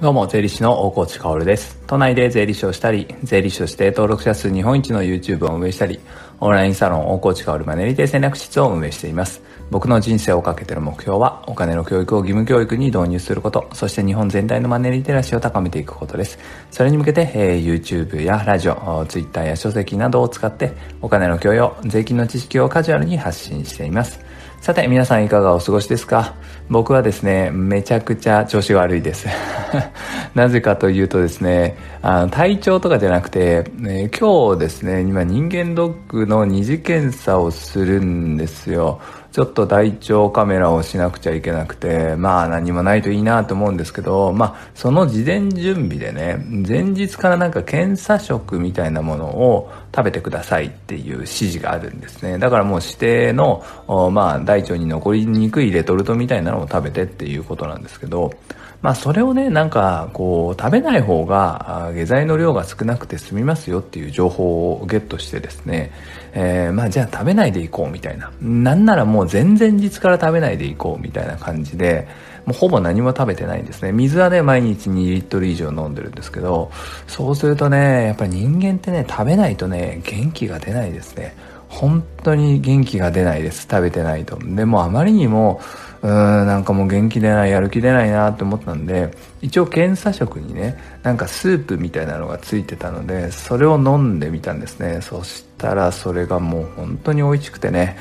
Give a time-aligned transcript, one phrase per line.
[0.00, 1.78] どうも、税理士の大河内薫です。
[1.86, 6.00] 都内で税理士をしたり、税理士として登録者数日本一の YouTube を運営したり、
[6.40, 9.42] オンラインサロン大河内薫マネリテ戦略室を運営しています。
[9.70, 16.38] 僕の人生をかけている目標は、お金の教育を義務教育に導入すること、そして日本全体のマネリテラシーを高めていくことです。
[16.70, 20.72] それに向けて、えー、YouTube やラジオ、Twitter や書籍などを使って、
[21.02, 24.29] お金の教養、税金の知識をカジュアルに発信しています。
[24.60, 26.34] さて、皆さんいかがお過ごしですか？
[26.68, 29.26] 僕はですね、めちゃくちゃ調子が悪いです。
[30.34, 39.00] なぜかというとですね、あの体調とかじゃなくて、ね、今日ですね、今人間ドックの二次検査をするんですよ。
[39.32, 52.38] ちょっと大腸カメラをしなくちゃいけなくて、まあ何もないといいなと思うんですけど、まあその事前準備でね、前日からなんか検査食みたいなものを食べてくださいっていう指示があるんですね。
[52.38, 53.62] だからもう指定の、
[54.12, 58.32] まあ大腸に残りにくいレトルトみたいなのを食べてっていうことなんですけど、
[58.82, 65.92] まあそれをね、なんかこう食べない方が下剤の量が少なくて済みますよっていう情報をゲットしてですね、
[66.32, 68.32] えー、まあじゃあ食べないでいこうみたいな。
[68.40, 72.08] なんならもう前々日から食べないでいこうみたいな感じで、
[72.46, 73.92] もうほぼ何も食べてないんですね。
[73.92, 76.70] 水はね、毎日2リットル以上飲んでるんですけど、
[77.06, 81.34] そうするとね、やっぱり人間ってね、食べないとね、元気が出ないですね。
[81.70, 83.68] 本当に元気が出ないです。
[83.70, 84.36] 食べてないと。
[84.36, 85.60] でもあまりにも、
[86.02, 95.00] うーん、なんかもう元気出ない、やる気出ないなって思ったんで、一応検査食にね、なんかスープみたいなのがついてたので、それを飲んでみたんですね。
[95.00, 97.96] そしたらそれがもう本当に美味しくてね。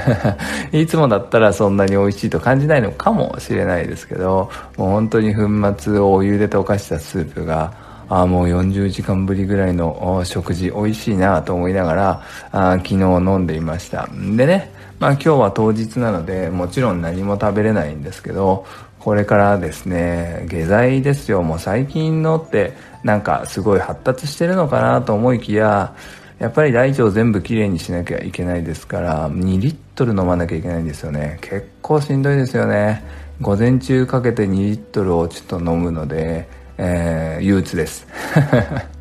[0.72, 5.42] いつもだったらそんなに美味しいと感じないのかもしれないですけど、もう本当に粉
[5.76, 14.08] 末をお湯で溶かしたスープが、あもう40時間ぶりぐらいの食事美味しいなと思いながらあ昨日飲んでいました。
[14.36, 18.66] でねまあ今日は当日なのでもちろん何も食べれないんですけど
[18.98, 21.42] これからですね下剤ですよ。
[21.42, 25.94] もう最近のってなんかすごい発達してるのかなと思いきや
[26.38, 31.38] やっぱり大腸全部きれいにしなきゃいけないですから2リットル飲まなきゃいけないんですよね。
[31.40, 33.04] 結構しんどいですよね。
[33.40, 36.48] 午前中かけて2リットルをちょっと飲むので
[36.78, 38.06] えー、憂鬱です。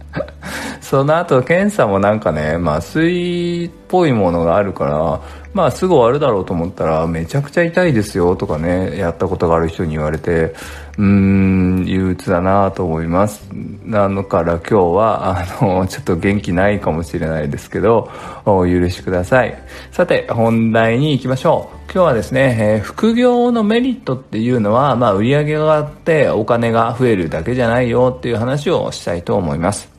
[0.84, 5.22] その後検査もなんかね麻酔っぽいものがあるから
[5.54, 10.54] まあすぐ終わるだろうと思ったらめちゃくちゃ痛いですよとかねやったことがある人に言われて
[10.98, 13.48] うーん憂鬱だなと思います。
[13.86, 18.12] なのから今日はあのちょっと元気ないかもしれないですけど
[18.46, 19.58] お許しください。
[19.92, 21.94] さて本題に行きましょう。
[21.94, 29.93] 今日はですね、えー、副業のメリットっていうのは、まあ、売り上げがあってお金が増えるだけじゃないよっていう話をしたいと思います。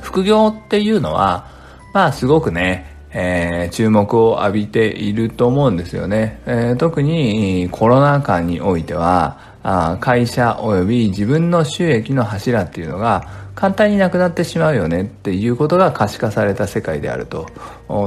[0.00, 1.48] 副業っていうのは、
[1.92, 6.40] まあ、すごくね、えー、注目を浴びていると思うんですよね。
[6.46, 17.46] えー、特にコロナ禍においては、あ会社及び自分の収益の柱っていうのが簡単になくなってしまうよねっていうことが可視化された世界であると。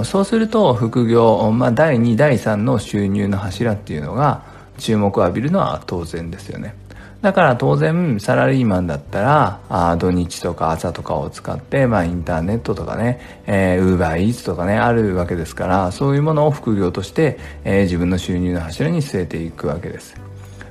[0.05, 4.43] そうすると副業、まあ、第2、第3の収入の柱っていうのが
[4.77, 6.75] 注目を浴びるのは当然ですよね。
[7.21, 20.15] だから当然サラリーマンだったらあ土日とか朝とかを使って、まあ、インターネットとかね、えー、ウーバーイーツとかねあるわけですからそういうものを副業として、えー、自分の収入の柱に据えていくわけです。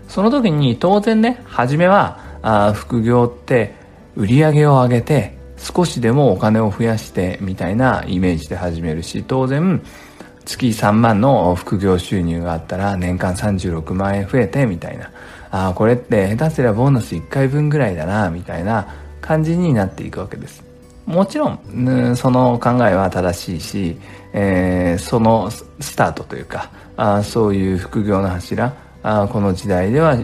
[0.08, 3.74] その時に当然ね初めはあ副業って
[4.16, 9.82] 売り上げを上げて少しでもお金を増やしてみたいなイメージで始めるし当然
[10.46, 15.10] 月3万の副業収入があったら年間36万円増えてみたいな。
[15.50, 20.64] ああこれって下手すりゃボーナス1回分ぐらいだなみたいな感じになっていくわけです。
[21.06, 23.96] もちろん、その考えは正しいし、
[24.34, 30.16] えー、そのスタートというかあそういう副業の柱あこの時代では、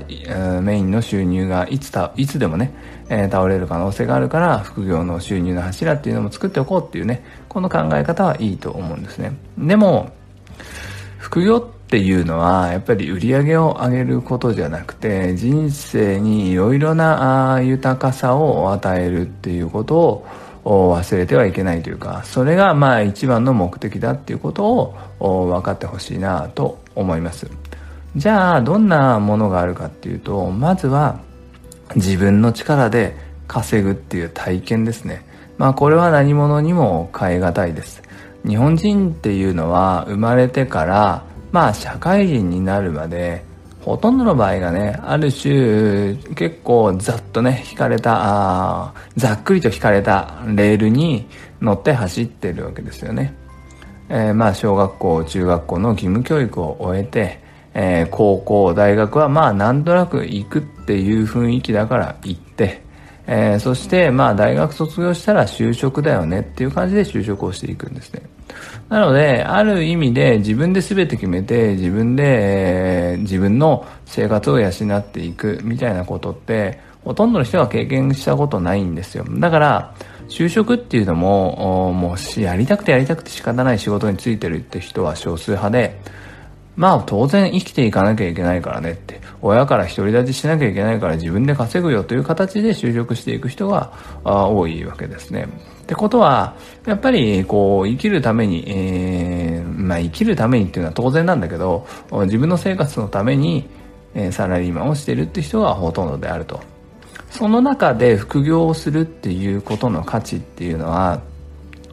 [0.61, 2.75] メインの収入がいつたいつでもね、
[3.09, 9.33] えー、倒れる可能性があるから副業の収入の柱っていうのも作っておこうっていうねこの考え方はいいと思うんですね。
[9.57, 10.11] でも
[11.19, 20.27] 副業っていうのはやっぱり売り上げを上げることじゃなくて人生にいろいろな豊かさを与えるっていうこと
[20.65, 27.49] を忘れてはいけないというかそれがまあ一番の目的だっていうことを分かってほしいなと思います。
[28.17, 31.21] じゃあどんなものがあるかっていうとまずは
[31.97, 33.15] 自分の力で
[33.47, 35.25] 稼ぐっていう体験ですね。
[35.59, 38.03] まあこれは何者にも代え難いです。
[38.47, 43.45] 日本人っていうのは生まれてからまあ社会人になるまで
[43.81, 48.17] ほとんどの場合がねある種結構ざっとね引かれた
[48.87, 51.29] あざっくりと引かれたレールに
[51.61, 53.37] 乗って走ってるわけですよね、
[54.09, 57.45] えー、まあ小学校中学校の義務教育を終えて
[57.77, 62.85] えー、高校、大学はまあなんとなく行くっていう雰囲気だから行って、
[63.27, 68.23] えー、そしてまあ大学卒業したら就職だよねっていう感じで就職をしていくんですね。
[68.89, 79.25] なので、ある意味で自分で全て決めて自分で、えー、自分の生活を養っていくみたいなことってほとんどの人が経験したことないんですよ。
[79.29, 79.95] だから、
[80.29, 86.01] 就職っていうのも、もうやりたくてやりたくて仕方ない仕事についてるって人は少数派で、
[86.77, 93.93] まあ当然生きていかなきゃいけないからねって、親から独り立ちしなきゃいけないから自分で稼ぐよという形で就職していく人が
[94.25, 95.47] 多いわけですね。
[95.83, 96.57] ってことは、
[96.87, 103.69] やっぱりこう生きるために、えー、まあ生きるためにっていうのは当然なんだけど、自分の生活のために、
[104.31, 106.61] サラリーマンをしているって人がほとんどであると。
[107.31, 111.21] その中で副業をするっていうことの価値っていうのは、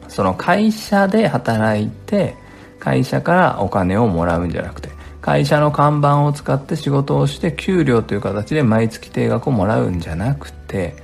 [0.08, 2.36] その会社で働いて、
[2.82, 4.88] 会社からお金をもらうんじゃなくて
[5.20, 10.96] 会社の看板を使って仕事をして給料という形で毎月定額をもらうんじゃなくて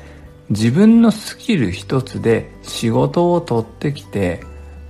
[0.50, 4.40] 自分のスキル一つで仕事を取ってきて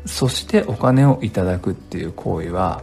[0.07, 2.83] そしてお金をいただくっていう行為は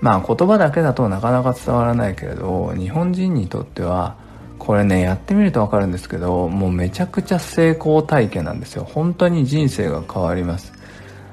[0.00, 4.16] まあ言葉だけだとなかなか伝わらないけれど日本人にとっては
[4.58, 8.82] これねやってみると分かるんですけどもうめちゃくちゃ成功体験なんですよ。
[8.82, 10.75] 本当に人生が変わります。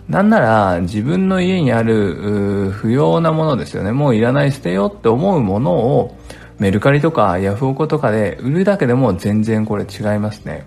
[0.08, 3.92] なんなら自分の家にある不要なものですよね。
[3.92, 6.18] もういらない捨てようって思うものを
[6.60, 10.66] メルカリとかヤフオクとかで売るだけでも全然これ違いますね。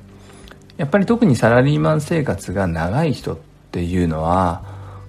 [0.77, 3.39] やっぱり特にサラリーマン生活が長い人っ
[3.71, 4.63] ていうのは、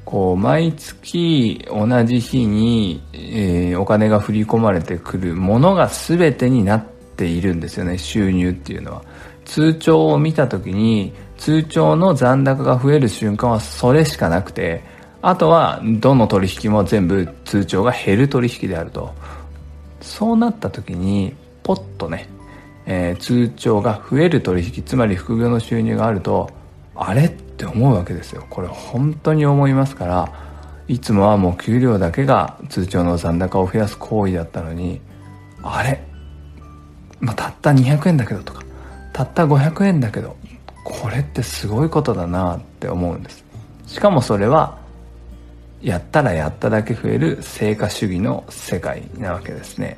[0.06, 3.02] こう毎月同じ日に、
[3.78, 6.86] お金が振り込まれてくるものが全てになっ
[7.18, 9.02] ているんですよね、収入っていうのは。
[9.44, 14.84] 通帳を見た時に通帳の残高が増える瞬間はそれしかなくて
[15.22, 19.14] あとはどの取引も全部通帳が減る取引であると。
[20.02, 22.30] そうなった時にポッとね、
[22.86, 26.50] えー、通帳が増える取引つまり副業の収入があると
[26.96, 28.46] あれって思うわけですよ。
[28.50, 30.32] これ本当に思いますから
[30.88, 35.02] いつもはもう給料だけが通帳の残高を増やす行為だったのに
[35.62, 36.02] あれ、
[37.20, 38.64] まあ、たった200円だけどとか
[39.12, 40.38] たった500円だけど
[40.90, 43.44] これってすごいことだなって思うんです。
[43.88, 44.78] しかもそれは
[45.82, 49.98] やったらやっただけ増える成果主義の世界なわけですね。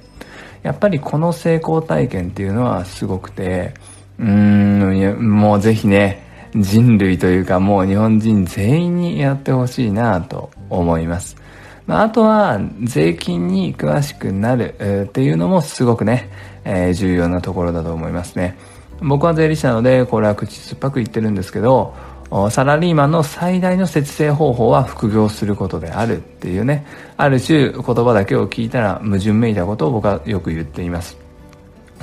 [0.64, 3.76] やっぱりこの成功体験っていうのはすごくて
[4.18, 11.38] うーんもうぜひね人類というかもう日本人全員にやってほしいなと思います。
[11.86, 16.30] まあ、とは税金に詳しくなる、っていうのもすごくね、
[16.64, 18.56] えー、重要なところだと思いますね。
[19.02, 21.94] 僕は税理士なのでこれは口酸っぱく言ってるんですけど
[22.52, 26.86] サラリーマンの最大の節制方法は副業することであるっていうね。
[27.18, 31.18] ある種言葉だけを聞いたら矛盾めいたことを僕はよく言っています。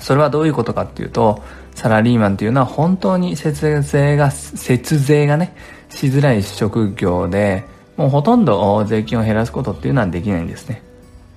[0.00, 1.42] それはどういうことかっていうと
[1.74, 5.54] サラリーマンっていうのは本当に節税が節税がね
[5.90, 7.64] しづらい職業で
[7.96, 10.82] もうほとんど税金を減らすことっていうのはできないんですね。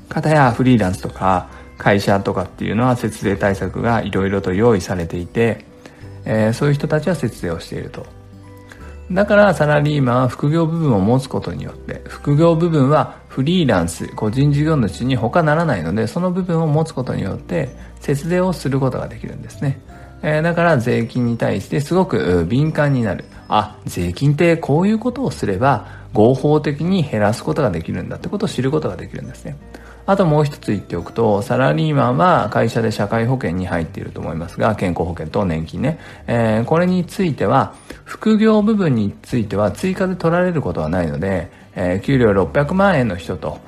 [0.10, 1.48] かたやフリーランスとか
[1.80, 5.66] 会社とかっていうのは節税対策がいろいろと用意されていて、
[6.26, 8.06] えー、そういう人たちは節税をしていると。
[9.12, 17.70] だからサラリーマンは副業部分を持つことによって、副業部分はフリーランス、個人事業主に他ならないので、その部分を持つことによって、
[18.02, 19.80] 節税をすることができるんですね。
[20.22, 23.26] えー、だから税金に対してすごく敏感になる。
[23.48, 29.58] あ、税金ってこういうことをすれば合法的に減らすことができるんだってことを知ることができるんですね。
[30.10, 36.00] あともう一つ言っておくと、サラリーマンは会社で社会保険に入っていると思いますが、健康保険と年金ね。
[36.26, 37.76] えー、これについては、
[38.06, 43.60] 副業部分については追加で取られることはないので、えー、給料600万円の人と、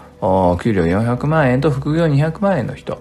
[0.63, 3.00] 給料400万円と副業200万円の人、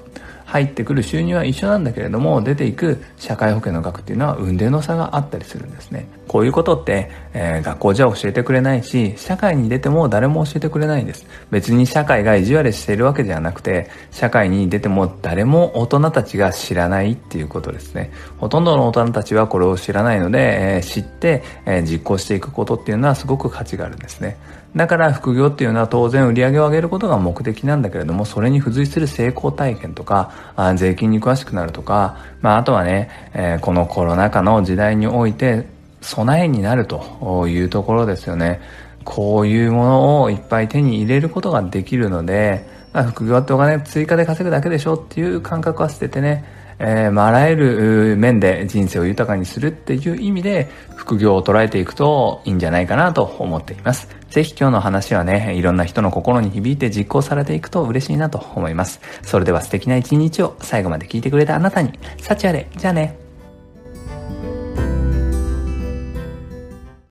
[0.51, 6.09] 入ってくる収入は一緒なんだけれども出ていく社会保険の額っていうのは運転の差があったりするんですね。
[6.27, 11.25] こういうことって、えー、学校じゃ教えてくれないし社会に出ても誰も教えてくれないんです。
[11.53, 18.11] 別に社会が意地悪しているわけではなくて社会に出ても誰も大人たちが知らないっていうことですね。
[18.39, 24.37] ほとんどの大人たちはこれを知らないので、えー、知って、えー、実行していくことっていうのはすごく価値があるんですね。
[24.77, 35.67] だから副業っていうのは当然売り上げを上げることが目的なんだけれども、それに付随する成功体験とか、あ税金に詳しくなるとか、まあ、あとはね、えー、このコロナ禍の時代において、
[36.03, 38.61] 備えになるというところですよね。
[39.05, 46.45] こういうものをいっぱい手に入れることができるので、まあ、副業ってお金追加で稼ぐだけでしょっていう感覚は捨ててね、
[46.83, 54.09] えー、まあ、あらゆる面で人生を豊かにするっていう意味で、副業を捉えていくといいんじゃないかなと思っています。
[54.31, 59.01] ぜひ今日の話はね、いろんな人の心に響いて実行されていくと嬉しいなと思います。
[59.23, 63.30] それでは素敵な一日を最後まで聞いてくれたあなたに、幸あれ、じゃあね。